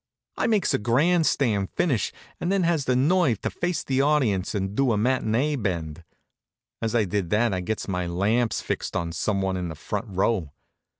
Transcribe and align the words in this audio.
I 0.35 0.47
makes 0.47 0.73
a 0.73 0.79
grandstand 0.79 1.69
finish, 1.75 2.11
and 2.39 2.51
then 2.51 2.63
has 2.63 2.85
the 2.85 2.95
nerve 2.95 3.39
to 3.41 3.51
face 3.51 3.83
the 3.83 4.01
audience 4.01 4.55
and 4.55 4.75
do 4.75 4.91
a 4.93 4.97
matinée 4.97 5.61
bend. 5.61 6.03
As 6.81 6.95
I 6.95 7.05
did 7.05 7.29
that 7.29 7.53
I 7.53 7.59
gets 7.61 7.87
my 7.87 8.07
lamps 8.07 8.61
fixed 8.63 8.95
on 8.95 9.11
some 9.11 9.43
one 9.43 9.57
in 9.57 9.69
the 9.69 9.75
front 9.75 10.07
row. 10.09 10.53